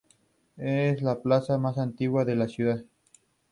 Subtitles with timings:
[0.57, 2.83] Es la plaza más antigua de la ciudad.